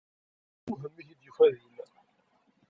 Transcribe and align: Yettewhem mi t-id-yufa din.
Yettewhem 0.57 0.91
mi 0.95 1.03
t-id-yufa 1.07 1.45
din. 1.53 1.75